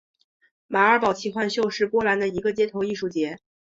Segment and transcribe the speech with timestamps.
[0.65, 3.37] 马尔堡奇幻秀是波兰的一个街头艺术节。